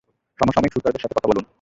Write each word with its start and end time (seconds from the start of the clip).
সমসাময়িক 0.39 0.73
সুরকারদের 0.73 1.01
সাথে 1.01 1.15
কথা 1.15 1.29
বলুন। 1.31 1.45